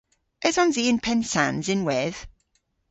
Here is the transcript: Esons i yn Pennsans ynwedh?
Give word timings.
Esons 0.47 0.75
i 0.81 0.83
yn 0.91 0.99
Pennsans 1.05 1.65
ynwedh? 1.73 2.21